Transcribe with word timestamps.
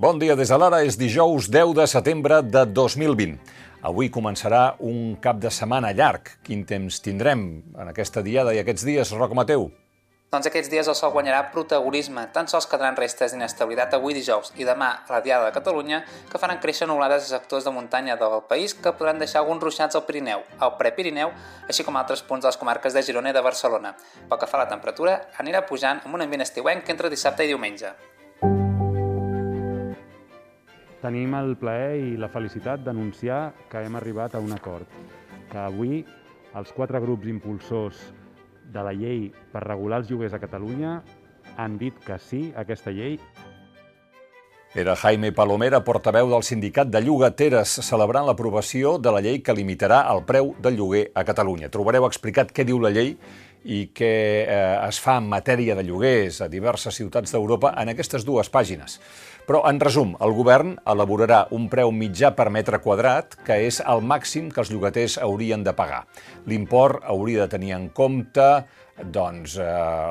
Bon 0.00 0.16
dia 0.16 0.32
des 0.32 0.48
de 0.48 0.56
l'ara, 0.56 0.78
és 0.80 0.96
dijous 0.96 1.50
10 1.52 1.74
de 1.76 1.84
setembre 1.84 2.38
de 2.40 2.62
2020. 2.64 3.34
Avui 3.84 4.08
començarà 4.08 4.78
un 4.80 5.18
cap 5.20 5.36
de 5.36 5.50
setmana 5.52 5.90
llarg. 5.92 6.30
Quin 6.40 6.62
temps 6.64 7.02
tindrem 7.04 7.42
en 7.76 7.90
aquesta 7.90 8.22
diada 8.24 8.54
i 8.56 8.62
aquests 8.62 8.86
dies, 8.88 9.10
Roc 9.12 9.34
Mateu? 9.36 9.66
Doncs 10.32 10.46
aquests 10.48 10.70
dies 10.72 10.88
el 10.88 10.96
sol 10.96 11.12
guanyarà 11.12 11.42
protagonisme. 11.52 12.24
Tan 12.32 12.48
sols 12.48 12.64
quedaran 12.70 12.96
restes 12.96 13.34
d'inestabilitat 13.34 13.92
avui 13.98 14.16
dijous 14.16 14.54
i 14.56 14.64
demà 14.64 14.88
a 15.02 15.18
la 15.18 15.20
Diada 15.20 15.50
de 15.50 15.52
Catalunya 15.52 15.98
que 16.30 16.40
faran 16.40 16.62
créixer 16.62 16.88
nublades 16.88 17.26
a 17.26 17.34
sectors 17.34 17.68
de 17.68 17.74
muntanya 17.76 18.16
del 18.16 18.38
país 18.48 18.72
que 18.72 18.94
podran 18.96 19.20
deixar 19.20 19.42
alguns 19.42 19.60
ruixats 19.60 20.00
al 20.00 20.06
Pirineu, 20.08 20.46
al 20.64 20.78
Prepirineu, 20.78 21.34
així 21.68 21.84
com 21.84 22.00
altres 22.00 22.24
punts 22.24 22.46
de 22.46 22.48
les 22.48 22.56
comarques 22.56 22.96
de 22.96 23.04
Girona 23.04 23.34
i 23.34 23.36
de 23.36 23.44
Barcelona. 23.44 23.92
Pel 24.30 24.40
que 24.40 24.48
fa 24.48 24.62
a 24.62 24.64
la 24.64 24.72
temperatura, 24.72 25.18
anirà 25.44 25.60
pujant 25.68 26.00
amb 26.06 26.16
un 26.16 26.24
ambient 26.24 26.46
estiuenc 26.48 26.88
entre 26.88 27.12
dissabte 27.12 27.44
i 27.44 27.52
diumenge. 27.52 27.92
Tenim 31.00 31.32
el 31.32 31.54
plaer 31.56 31.94
i 31.96 32.16
la 32.20 32.28
felicitat 32.28 32.82
d'anunciar 32.84 33.54
que 33.72 33.80
hem 33.80 33.94
arribat 33.96 34.34
a 34.36 34.40
un 34.44 34.52
acord, 34.52 34.84
que 35.48 35.60
avui 35.62 36.02
els 36.60 36.72
quatre 36.76 37.00
grups 37.00 37.30
impulsors 37.30 38.02
de 38.74 38.82
la 38.84 38.92
llei 38.92 39.30
per 39.52 39.64
regular 39.64 40.02
els 40.02 40.10
lloguers 40.10 40.36
a 40.36 40.42
Catalunya 40.42 40.98
han 41.56 41.78
dit 41.80 41.96
que 42.04 42.18
sí 42.20 42.50
a 42.52 42.66
aquesta 42.66 42.92
llei. 42.92 43.16
Era 44.76 44.94
Jaime 44.94 45.32
Palomera, 45.34 45.80
portaveu 45.82 46.28
del 46.30 46.44
sindicat 46.46 46.92
de 46.92 47.00
llogateres, 47.02 47.80
celebrant 47.82 48.28
l'aprovació 48.28 48.98
de 49.02 49.10
la 49.10 49.24
llei 49.24 49.40
que 49.42 49.56
limitarà 49.56 50.04
el 50.12 50.20
preu 50.28 50.52
del 50.62 50.76
lloguer 50.78 51.06
a 51.16 51.24
Catalunya. 51.26 51.72
Trobareu 51.72 52.06
explicat 52.06 52.52
què 52.54 52.68
diu 52.68 52.78
la 52.78 52.92
llei 52.94 53.16
i 53.64 53.90
què 53.94 54.14
eh, 54.44 54.86
es 54.86 55.00
fa 55.02 55.18
en 55.20 55.28
matèria 55.28 55.76
de 55.76 55.84
lloguers 55.84 56.40
a 56.40 56.48
diverses 56.48 56.96
ciutats 56.96 57.34
d'Europa 57.34 57.74
en 57.80 57.92
aquestes 57.92 58.24
dues 58.24 58.48
pàgines. 58.52 58.98
Però, 59.48 59.62
en 59.68 59.80
resum, 59.82 60.14
el 60.22 60.32
govern 60.36 60.76
elaborarà 60.88 61.40
un 61.56 61.66
preu 61.72 61.90
mitjà 61.90 62.30
per 62.36 62.50
metre 62.54 62.78
quadrat, 62.84 63.34
que 63.46 63.56
és 63.66 63.80
el 63.82 64.04
màxim 64.06 64.50
que 64.52 64.62
els 64.62 64.70
llogaters 64.70 65.18
haurien 65.18 65.64
de 65.66 65.74
pagar. 65.74 66.04
L'import 66.46 67.04
hauria 67.04 67.44
de 67.44 67.52
tenir 67.56 67.74
en 67.76 67.88
compte 67.90 68.48
doncs, 69.00 69.56
eh, 69.58 69.64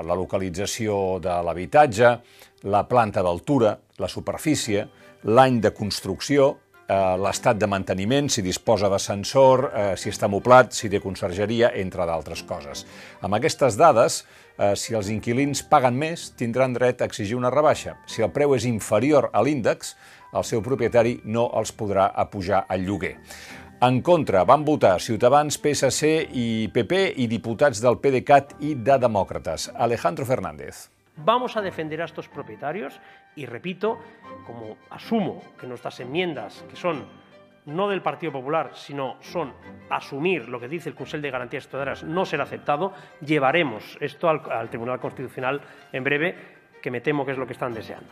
la 0.06 0.18
localització 0.18 1.20
de 1.24 1.42
l'habitatge, 1.46 2.16
la 2.70 2.84
planta 2.88 3.24
d'altura, 3.24 3.78
la 4.00 4.10
superfície, 4.12 4.88
l'any 5.24 5.60
de 5.62 5.72
construcció, 5.76 6.58
l'estat 6.90 7.58
de 7.62 7.68
manteniment, 7.70 8.30
si 8.30 8.42
disposa 8.42 8.90
d'ascensor, 8.90 9.66
eh, 9.70 9.96
si 9.96 10.10
està 10.10 10.28
moblat, 10.28 10.74
si 10.74 10.90
té 10.90 11.00
consergeria, 11.00 11.72
entre 11.76 12.06
d'altres 12.06 12.42
coses. 12.44 12.86
Amb 13.22 13.36
aquestes 13.38 13.78
dades, 13.78 14.26
eh, 14.58 14.76
si 14.76 14.96
els 14.96 15.10
inquilins 15.10 15.62
paguen 15.64 15.96
més, 15.96 16.32
tindran 16.36 16.74
dret 16.74 17.02
a 17.02 17.06
exigir 17.06 17.36
una 17.36 17.52
rebaixa. 17.52 17.98
Si 18.08 18.22
el 18.22 18.32
preu 18.32 18.56
és 18.56 18.66
inferior 18.66 19.30
a 19.34 19.44
l'índex, 19.44 19.96
el 20.34 20.44
seu 20.44 20.62
propietari 20.62 21.22
no 21.26 21.50
els 21.54 21.72
podrà 21.72 22.12
apujar 22.16 22.66
el 22.70 22.86
lloguer. 22.86 23.18
En 23.82 24.02
contra 24.02 24.44
van 24.44 24.66
votar 24.66 25.00
Ciutadans, 25.00 25.58
PSC 25.58 26.28
i 26.34 26.70
PP 26.74 27.14
i 27.16 27.28
diputats 27.28 27.80
del 27.80 27.98
PDeCAT 27.98 28.58
i 28.60 28.76
de 28.76 28.98
Demòcrates. 29.00 29.72
Alejandro 29.74 30.26
Fernández. 30.26 30.90
Vamos 31.24 31.58
a 31.58 31.62
defender 31.62 32.02
a 32.02 32.06
estos 32.06 32.30
propietarios 32.30 33.00
y 33.36 33.46
repito, 33.46 34.00
como 34.46 34.78
asumo 34.90 35.42
que 35.60 35.68
nuestras 35.68 36.00
enmiendas, 36.00 36.64
que 36.70 36.76
son 36.76 37.06
no 37.66 37.90
del 37.90 38.02
Partido 38.02 38.32
Popular, 38.32 38.72
sino 38.74 39.18
son 39.22 39.54
asumir 39.90 40.48
lo 40.50 40.60
que 40.60 40.68
dice 40.68 40.90
el 40.90 40.96
Consejo 40.96 41.22
de 41.22 41.32
Garantías 41.32 41.68
Ciudadanas, 41.68 42.04
no 42.04 42.26
será 42.26 42.44
aceptado, 42.44 42.94
llevaremos 43.22 43.98
esto 44.00 44.30
al, 44.30 44.42
al 44.52 44.70
Tribunal 44.70 45.00
Constitucional 45.00 45.62
en 45.92 46.04
breve, 46.04 46.36
que 46.82 46.92
me 46.92 47.02
temo 47.02 47.26
que 47.26 47.34
es 47.34 47.38
lo 47.38 47.46
que 47.46 47.54
están 47.54 47.74
deseando. 47.74 48.10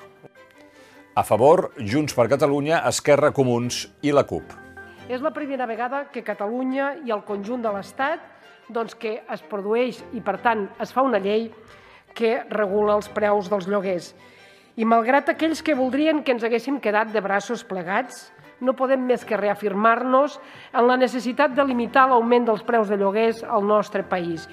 A 1.15 1.23
favor, 1.23 1.71
Junts 1.79 2.13
per 2.13 2.27
Catalunya, 2.29 2.83
Esquerra, 2.85 3.31
Comuns 3.33 3.87
i 4.05 4.11
la 4.13 4.21
CUP. 4.29 4.51
És 5.09 5.23
la 5.23 5.31
primera 5.33 5.65
vegada 5.65 6.03
que 6.13 6.21
Catalunya 6.21 6.91
i 7.07 7.13
el 7.15 7.23
conjunt 7.25 7.63
de 7.63 7.71
l'Estat 7.73 8.21
doncs, 8.69 8.93
que 8.99 9.23
es 9.23 9.41
produeix 9.49 10.03
i, 10.13 10.21
per 10.21 10.37
tant, 10.43 10.67
es 10.83 10.91
fa 10.93 11.01
una 11.01 11.17
llei 11.17 11.47
que 12.17 12.39
regula 12.49 12.97
els 12.97 13.11
preus 13.13 13.51
dels 13.51 13.69
lloguers. 13.69 14.11
I 14.77 14.85
malgrat 14.85 15.29
aquells 15.33 15.61
que 15.65 15.77
voldrien 15.77 16.23
que 16.23 16.33
ens 16.35 16.43
haguéssim 16.45 16.81
quedat 16.81 17.13
de 17.13 17.21
braços 17.21 17.63
plegats, 17.65 18.27
no 18.61 18.73
podem 18.77 19.03
més 19.05 19.23
que 19.25 19.37
reafirmar-nos 19.37 20.39
en 20.73 20.87
la 20.89 20.97
necessitat 20.97 21.53
de 21.53 21.65
limitar 21.65 22.07
l'augment 22.09 22.47
dels 22.49 22.65
preus 22.65 22.89
de 22.89 22.97
lloguers 22.97 23.43
al 23.45 23.65
nostre 23.65 24.03
país. 24.03 24.47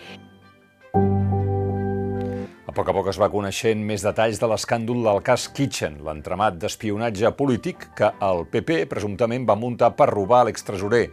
A 2.65 2.73
poc 2.75 2.89
a 2.91 2.95
poc 2.97 3.09
es 3.13 3.21
va 3.21 3.31
coneixent 3.31 3.85
més 3.87 4.03
detalls 4.03 4.41
de 4.43 4.49
l'escàndol 4.51 5.05
del 5.07 5.21
cas 5.25 5.47
Kitchen, 5.57 6.01
l'entramat 6.05 6.57
d'espionatge 6.59 7.31
polític 7.39 7.89
que 7.97 8.11
el 8.29 8.45
PP 8.51 8.85
presumptament 8.91 9.47
va 9.47 9.57
muntar 9.57 9.93
per 9.95 10.11
robar 10.11 10.43
l'extresorer 10.49 11.05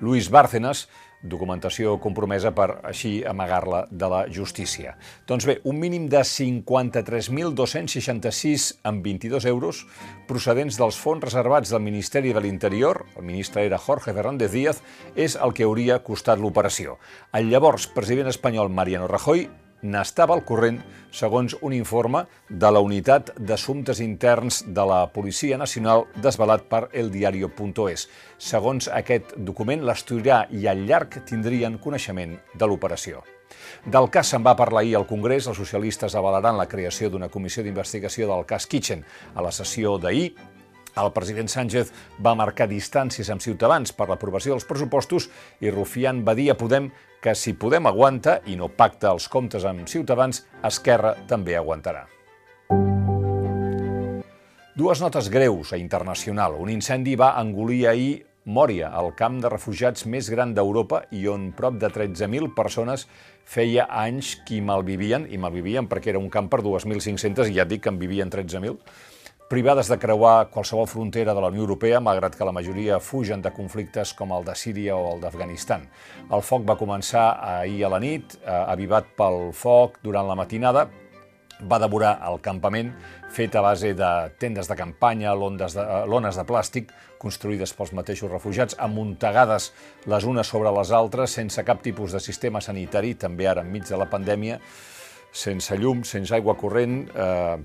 Luis 0.00 0.30
Bárcenas, 0.30 0.88
documentació 1.24 1.96
compromesa 2.02 2.50
per 2.54 2.80
així 2.84 3.24
amagar-la 3.26 3.86
de 3.90 4.08
la 4.12 4.26
justícia. 4.28 4.96
Doncs 5.26 5.46
bé, 5.48 5.60
un 5.64 5.80
mínim 5.80 6.08
de 6.12 6.20
53.266 6.20 8.80
amb 8.84 9.02
22 9.04 9.44
euros 9.48 9.86
procedents 10.28 10.76
dels 10.80 10.96
fons 11.00 11.24
reservats 11.24 11.70
del 11.72 11.82
Ministeri 11.82 12.32
de 12.36 12.40
l'Interior, 12.44 13.06
el 13.16 13.24
ministre 13.24 13.64
era 13.64 13.78
Jorge 13.78 14.12
Fernández 14.12 14.52
Díaz, 14.52 14.82
és 15.16 15.36
el 15.40 15.52
que 15.56 15.64
hauria 15.64 16.02
costat 16.04 16.38
l'operació. 16.38 16.98
El 17.32 17.48
llavors 17.48 17.86
president 17.88 18.28
espanyol 18.28 18.68
Mariano 18.68 19.08
Rajoy 19.08 19.48
n'estava 19.84 20.34
al 20.34 20.42
corrent, 20.48 20.80
segons 21.14 21.54
un 21.60 21.74
informe 21.76 22.24
de 22.48 22.70
la 22.72 22.80
Unitat 22.82 23.34
d'Assumptes 23.36 24.00
Interns 24.00 24.62
de 24.66 24.86
la 24.88 25.04
Policia 25.12 25.58
Nacional 25.60 26.06
desvelat 26.24 26.64
per 26.70 26.88
eldiario.es. 26.92 28.08
Segons 28.38 28.88
aquest 28.88 29.36
document, 29.36 29.84
l'Asturià 29.84 30.44
i 30.50 30.66
el 30.72 30.86
Llarg 30.88 31.20
tindrien 31.28 31.78
coneixement 31.78 32.38
de 32.54 32.68
l'operació. 32.70 33.22
Del 33.84 34.08
cas 34.10 34.30
se'n 34.32 34.44
va 34.44 34.56
parlar 34.56 34.82
ahir 34.82 34.96
al 34.96 35.06
Congrés. 35.06 35.46
Els 35.46 35.60
socialistes 35.60 36.16
avalaran 36.16 36.56
la 36.58 36.68
creació 36.70 37.10
d'una 37.10 37.28
comissió 37.28 37.62
d'investigació 37.62 38.28
del 38.30 38.46
cas 38.48 38.66
Kitchen. 38.66 39.04
A 39.34 39.44
la 39.44 39.52
sessió 39.52 39.98
d'ahir, 40.00 40.32
el 41.00 41.12
president 41.16 41.50
Sánchez 41.50 41.92
va 42.22 42.36
marcar 42.38 42.68
distàncies 42.70 43.30
amb 43.30 43.42
Ciutadans 43.42 43.92
per 43.92 44.08
l'aprovació 44.10 44.54
dels 44.54 44.66
pressupostos 44.68 45.28
i 45.60 45.70
Rufián 45.70 46.24
va 46.24 46.36
dir 46.38 46.50
a 46.52 46.58
Podem 46.58 46.90
que 47.24 47.34
si 47.34 47.54
Podem 47.56 47.86
aguanta 47.88 48.40
i 48.46 48.56
no 48.60 48.68
pacta 48.68 49.12
els 49.14 49.28
comptes 49.32 49.64
amb 49.64 49.88
Ciutadans, 49.88 50.44
Esquerra 50.62 51.14
també 51.28 51.56
aguantarà. 51.56 52.04
Dues 54.74 55.00
notes 55.00 55.30
greus 55.30 55.72
a 55.72 55.78
internacional. 55.78 56.56
Un 56.58 56.72
incendi 56.72 57.14
va 57.14 57.36
engolir 57.40 57.84
ahir 57.86 58.14
Mòria, 58.44 58.90
el 59.00 59.14
camp 59.16 59.38
de 59.40 59.48
refugiats 59.48 60.04
més 60.04 60.26
gran 60.28 60.50
d'Europa 60.52 60.98
i 61.16 61.22
on 61.32 61.46
prop 61.56 61.78
de 61.80 61.88
13.000 61.88 62.50
persones 62.52 63.06
feia 63.48 63.86
anys 63.88 64.34
que 64.44 64.58
malvivien, 64.60 65.24
i 65.32 65.38
malvivien 65.40 65.88
perquè 65.88 66.12
era 66.12 66.20
un 66.20 66.28
camp 66.28 66.50
per 66.52 66.60
2.500, 66.60 67.48
i 67.48 67.56
ja 67.56 67.64
et 67.64 67.70
dic 67.70 67.86
que 67.86 67.92
en 67.94 68.00
vivien 68.02 68.28
13.000, 68.28 68.76
privades 69.48 69.88
de 69.88 69.98
creuar 69.98 70.48
qualsevol 70.48 70.88
frontera 70.88 71.34
de 71.34 71.40
la 71.40 71.50
Unió 71.52 71.62
Europea, 71.62 72.00
malgrat 72.00 72.34
que 72.34 72.44
la 72.44 72.52
majoria 72.52 72.98
fugen 73.00 73.42
de 73.42 73.52
conflictes 73.52 74.14
com 74.16 74.32
el 74.32 74.44
de 74.44 74.54
Síria 74.56 74.96
o 74.96 75.14
el 75.14 75.20
d'Afganistan. 75.20 75.84
El 76.32 76.42
foc 76.42 76.64
va 76.68 76.78
començar 76.80 77.26
ahir 77.44 77.84
a 77.84 77.92
la 77.92 78.00
nit, 78.00 78.38
eh, 78.40 78.50
avivat 78.50 79.12
pel 79.16 79.52
foc 79.52 80.00
durant 80.02 80.26
la 80.26 80.34
matinada, 80.34 80.88
va 81.60 81.78
devorar 81.78 82.18
el 82.26 82.40
campament 82.40 82.90
fet 83.30 83.54
a 83.54 83.60
base 83.60 83.94
de 83.94 84.10
tendes 84.38 84.68
de 84.68 84.76
campanya, 84.76 85.34
lones 85.34 85.74
de, 85.74 85.82
eh, 85.82 86.06
lones 86.06 86.36
de 86.36 86.44
plàstic 86.44 86.90
construïdes 87.18 87.72
pels 87.72 87.92
mateixos 87.92 88.30
refugiats, 88.30 88.76
amuntegades 88.78 89.72
les 90.06 90.24
unes 90.24 90.46
sobre 90.46 90.72
les 90.72 90.90
altres, 90.90 91.30
sense 91.30 91.62
cap 91.64 91.82
tipus 91.82 92.12
de 92.12 92.20
sistema 92.20 92.60
sanitari, 92.60 93.14
també 93.14 93.46
ara 93.46 93.62
enmig 93.62 93.86
de 93.88 93.96
la 93.96 94.10
pandèmia, 94.10 94.58
sense 95.32 95.76
llum, 95.76 96.04
sense 96.04 96.34
aigua 96.34 96.56
corrent, 96.56 97.08
eh, 97.14 97.58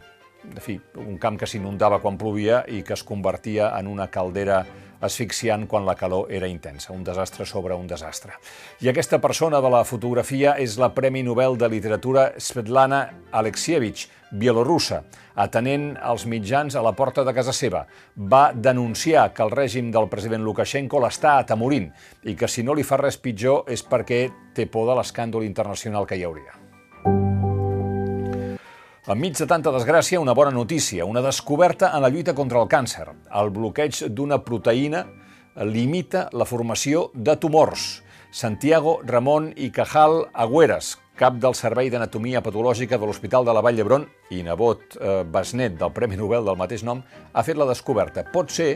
en 0.43 0.61
fi, 0.61 0.79
un 0.97 1.17
camp 1.17 1.39
que 1.39 1.47
s'inundava 1.47 1.99
quan 2.03 2.17
plovia 2.17 2.63
i 2.67 2.83
que 2.83 2.95
es 2.95 3.03
convertia 3.03 3.73
en 3.79 3.87
una 3.87 4.07
caldera 4.11 4.63
asfixiant 5.01 5.65
quan 5.67 5.85
la 5.87 5.95
calor 5.95 6.31
era 6.31 6.47
intensa, 6.47 6.93
un 6.93 7.03
desastre 7.03 7.45
sobre 7.45 7.75
un 7.75 7.87
desastre. 7.87 8.33
I 8.81 8.89
aquesta 8.91 9.19
persona 9.23 9.61
de 9.63 9.71
la 9.71 9.85
fotografia 9.87 10.57
és 10.59 10.77
la 10.79 10.91
Premi 10.95 11.23
Nobel 11.23 11.57
de 11.57 11.69
Literatura 11.71 12.33
Svetlana 12.37 13.05
Alexievich, 13.31 14.09
bielorussa, 14.31 15.03
atenent 15.39 15.93
els 16.03 16.25
mitjans 16.27 16.75
a 16.75 16.83
la 16.83 16.93
porta 16.93 17.23
de 17.23 17.33
casa 17.33 17.55
seva. 17.55 17.85
Va 18.15 18.51
denunciar 18.53 19.29
que 19.33 19.43
el 19.45 19.55
règim 19.55 19.91
del 19.91 20.09
president 20.11 20.43
Lukashenko 20.43 20.99
l'està 20.99 21.39
atemorint 21.39 21.89
i 22.27 22.35
que 22.35 22.51
si 22.51 22.63
no 22.63 22.75
li 22.75 22.83
fa 22.83 22.99
res 22.99 23.17
pitjor 23.17 23.71
és 23.71 23.85
perquè 23.85 24.25
té 24.53 24.67
por 24.67 24.89
de 24.91 24.99
l'escàndol 24.99 25.47
internacional 25.47 26.05
que 26.05 26.19
hi 26.19 26.27
hauria. 26.27 26.58
Enmig 29.09 29.33
de 29.39 29.47
tanta 29.49 29.71
desgràcia, 29.73 30.19
una 30.21 30.35
bona 30.37 30.51
notícia, 30.53 31.05
una 31.09 31.23
descoberta 31.25 31.87
en 31.97 32.03
la 32.03 32.11
lluita 32.13 32.35
contra 32.37 32.59
el 32.61 32.67
càncer. 32.69 33.07
El 33.39 33.47
bloqueig 33.49 34.03
d'una 34.13 34.37
proteïna 34.45 35.01
limita 35.65 36.27
la 36.29 36.45
formació 36.45 37.07
de 37.15 37.33
tumors. 37.41 38.03
Santiago 38.29 38.99
Ramon 39.01 39.47
i 39.57 39.71
Cajal 39.73 40.27
Agüeras, 40.45 40.91
cap 41.17 41.41
del 41.41 41.57
Servei 41.57 41.89
d'Anatomia 41.89 42.43
Patològica 42.45 42.99
de 43.01 43.09
l'Hospital 43.09 43.49
de 43.49 43.57
la 43.57 43.65
Vall 43.65 43.81
d'Hebron 43.81 44.05
i 44.29 44.43
nebot 44.45 44.99
eh, 44.99 45.23
besnet 45.25 45.81
del 45.81 45.95
Premi 45.95 46.19
Nobel 46.19 46.45
del 46.45 46.61
mateix 46.61 46.85
nom, 46.85 47.01
ha 47.33 47.47
fet 47.47 47.57
la 47.57 47.65
descoberta. 47.65 48.27
Pot 48.29 48.53
ser 48.53 48.75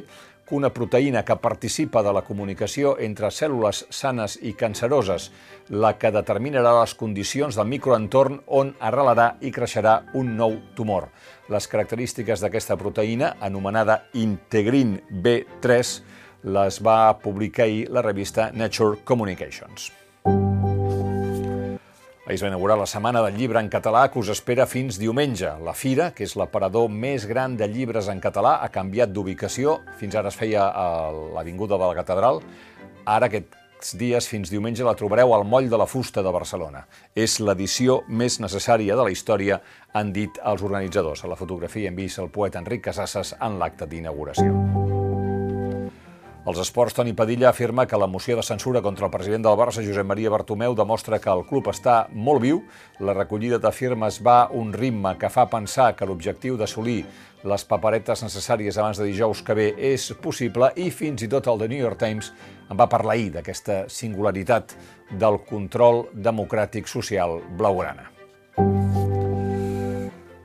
una 0.51 0.69
proteïna 0.74 1.24
que 1.24 1.38
participa 1.40 2.04
de 2.04 2.12
la 2.13 2.24
comunicació 2.28 2.98
entre 3.00 3.31
cèl·lules 3.31 3.86
sanes 3.90 4.36
i 4.42 4.54
canceroses, 4.60 5.30
la 5.69 5.94
que 5.98 6.12
determinarà 6.12 6.74
les 6.81 6.94
condicions 7.00 7.56
del 7.56 7.69
microentorn 7.72 8.42
on 8.60 8.74
arrelarà 8.80 9.34
i 9.42 9.54
creixerà 9.56 10.01
un 10.19 10.36
nou 10.38 10.60
tumor. 10.75 11.10
Les 11.50 11.68
característiques 11.68 12.44
d'aquesta 12.44 12.78
proteïna, 12.78 13.38
anomenada 13.42 14.04
integrin 14.13 15.00
B3, 15.10 15.98
les 16.44 16.80
va 16.84 17.18
publicar 17.24 17.66
ahir 17.66 17.88
la 17.89 18.04
revista 18.04 18.51
Nature 18.51 19.00
Communications. 19.06 20.03
Ahir 22.25 22.38
es 22.38 22.44
va 22.44 22.48
inaugurar 22.48 22.78
la 22.80 22.86
Setmana 22.88 23.22
del 23.22 23.36
Llibre 23.36 23.60
en 23.60 23.68
català 23.68 24.06
que 24.08 24.22
us 24.22 24.30
espera 24.31 24.64
fins 24.64 24.96
diumenge. 24.96 25.50
La 25.60 25.74
Fira, 25.75 26.14
que 26.16 26.24
és 26.24 26.38
l'aparador 26.40 26.88
més 26.88 27.25
gran 27.28 27.58
de 27.60 27.68
llibres 27.68 28.08
en 28.08 28.22
català, 28.24 28.54
ha 28.64 28.70
canviat 28.72 29.12
d'ubicació. 29.12 29.81
Fins 30.00 30.16
ara 30.16 30.31
es 30.31 30.38
feia 30.40 30.70
a 30.72 30.86
l'Avinguda 31.12 31.75
de 31.75 31.90
la 31.90 31.98
Catedral. 31.98 32.40
Ara 33.04 33.28
aquests 33.28 33.98
dies 34.00 34.30
fins 34.31 34.54
diumenge 34.54 34.88
la 34.88 34.96
trobareu 34.96 35.36
al 35.36 35.44
Moll 35.44 35.68
de 35.68 35.81
la 35.81 35.90
Fusta 35.90 36.24
de 36.24 36.31
Barcelona. 36.31 36.86
És 37.14 37.42
l'edició 37.44 38.06
més 38.08 38.40
necessària 38.40 38.96
de 38.96 39.04
la 39.04 39.12
història, 39.12 39.60
han 39.92 40.16
dit 40.16 40.40
els 40.48 40.64
organitzadors. 40.64 41.25
A 41.25 41.34
la 41.34 41.36
fotografia 41.36 41.92
hem 41.92 42.00
vist 42.00 42.24
el 42.24 42.31
poeta 42.31 42.64
Enric 42.64 42.88
Casasses 42.88 43.36
en 43.42 43.60
l'acte 43.60 43.84
d'inauguració. 43.84 44.83
Els 46.44 46.57
esports, 46.60 46.92
Toni 46.92 47.13
Padilla 47.16 47.48
afirma 47.54 47.86
que 47.88 47.95
la 47.95 48.07
moció 48.12 48.36
de 48.36 48.44
censura 48.44 48.81
contra 48.84 49.06
el 49.07 49.12
president 49.13 49.45
del 49.45 49.56
Barça, 49.56 49.80
Josep 49.80 50.04
Maria 50.04 50.30
Bartomeu, 50.30 50.74
demostra 50.75 51.16
que 51.24 51.31
el 51.31 51.45
club 51.48 51.69
està 51.72 52.01
molt 52.12 52.44
viu. 52.44 52.57
La 53.00 53.13
recollida 53.16 53.62
de 53.63 53.72
firmes 53.72 54.18
va 54.19 54.42
a 54.42 54.50
un 54.51 54.74
ritme 54.75 55.13
que 55.22 55.30
fa 55.31 55.45
pensar 55.48 55.94
que 55.95 56.04
l'objectiu 56.10 56.57
d'assolir 56.60 57.06
les 57.48 57.63
paperetes 57.63 58.25
necessàries 58.28 58.75
abans 58.75 59.00
de 59.00 59.07
dijous 59.07 59.40
que 59.40 59.56
ve 59.56 59.69
és 59.94 60.10
possible 60.19 60.74
i 60.75 60.90
fins 60.92 61.24
i 61.24 61.30
tot 61.31 61.48
el 61.48 61.63
The 61.63 61.69
New 61.72 61.80
York 61.80 62.01
Times 62.04 62.34
en 62.68 62.75
va 62.75 62.92
parlar 62.92 63.16
ahir 63.16 63.30
d'aquesta 63.38 63.86
singularitat 63.88 64.75
del 65.16 65.39
control 65.48 66.10
democràtic 66.12 66.92
social 66.92 67.39
blaugrana. 67.56 68.10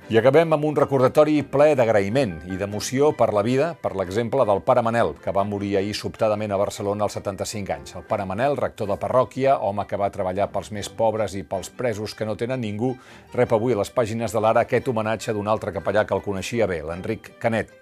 I 0.08 0.16
acabem 0.16 0.54
amb 0.56 0.64
un 0.64 0.72
recordatori 0.72 1.42
ple 1.52 1.74
d'agraïment 1.76 2.30
i 2.48 2.56
d'emoció 2.56 3.10
per 3.12 3.26
la 3.36 3.42
vida, 3.44 3.74
per 3.76 3.90
l'exemple 3.92 4.46
del 4.48 4.62
pare 4.64 4.80
Manel, 4.80 5.10
que 5.20 5.34
va 5.36 5.44
morir 5.44 5.74
ahir 5.76 5.92
sobtadament 5.92 6.54
a 6.54 6.56
Barcelona 6.56 7.04
als 7.04 7.18
75 7.18 7.74
anys. 7.74 7.92
El 8.00 8.06
pare 8.08 8.24
Manel, 8.24 8.56
rector 8.56 8.88
de 8.88 8.96
parròquia, 8.96 9.58
home 9.60 9.84
que 9.84 10.00
va 10.00 10.08
treballar 10.08 10.48
pels 10.48 10.72
més 10.72 10.88
pobres 10.88 11.36
i 11.36 11.44
pels 11.44 11.68
presos 11.68 12.16
que 12.16 12.24
no 12.24 12.38
tenen 12.40 12.64
ningú, 12.64 12.94
rep 13.36 13.52
avui 13.52 13.76
a 13.76 13.82
les 13.82 13.92
pàgines 13.92 14.32
de 14.32 14.40
l'Ara 14.40 14.64
aquest 14.64 14.88
homenatge 14.88 15.36
d'un 15.36 15.52
altre 15.52 15.76
capellà 15.76 16.06
que 16.08 16.16
el 16.16 16.24
coneixia 16.24 16.64
bé, 16.66 16.80
l'Enric 16.80 17.34
Canet, 17.36 17.76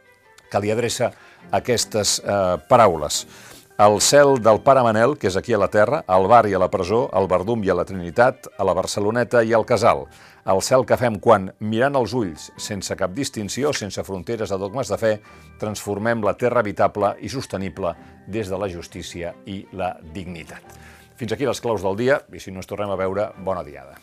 que 0.50 0.64
li 0.64 0.74
adreça 0.74 1.12
aquestes 1.54 2.18
eh, 2.26 2.56
paraules. 2.66 3.22
El 3.76 4.00
cel 4.00 4.38
del 4.40 4.62
Pare 4.64 4.80
Manel, 4.80 5.18
que 5.20 5.28
és 5.28 5.36
aquí 5.36 5.52
a 5.52 5.58
la 5.60 5.68
Terra, 5.68 5.98
al 6.08 6.24
bar 6.32 6.46
i 6.48 6.54
a 6.56 6.60
la 6.62 6.70
presó, 6.72 7.02
al 7.12 7.26
Verdum 7.28 7.60
i 7.66 7.68
a 7.68 7.74
la 7.76 7.84
Trinitat, 7.84 8.48
a 8.56 8.64
la 8.64 8.72
Barceloneta 8.72 9.42
i 9.44 9.52
al 9.52 9.66
Casal 9.68 10.06
el 10.46 10.60
cel 10.62 10.84
que 10.86 10.96
fem 10.96 11.16
quan, 11.20 11.48
mirant 11.58 11.98
els 11.98 12.14
ulls, 12.14 12.46
sense 12.62 12.94
cap 12.96 13.12
distinció, 13.12 13.72
sense 13.74 14.04
fronteres 14.06 14.52
de 14.52 14.58
dogmes 14.62 14.92
de 14.92 14.98
fe, 15.00 15.12
transformem 15.58 16.22
la 16.22 16.36
terra 16.38 16.62
habitable 16.62 17.16
i 17.20 17.28
sostenible 17.32 17.92
des 18.30 18.48
de 18.48 18.60
la 18.62 18.70
justícia 18.70 19.34
i 19.44 19.64
la 19.74 19.96
dignitat. 20.14 20.78
Fins 21.18 21.34
aquí 21.34 21.48
les 21.48 21.60
claus 21.60 21.82
del 21.82 21.98
dia, 21.98 22.20
i 22.32 22.40
si 22.40 22.54
no 22.54 22.62
ens 22.62 22.70
tornem 22.70 22.94
a 22.94 23.00
veure, 23.00 23.32
bona 23.42 23.66
diada. 23.66 23.98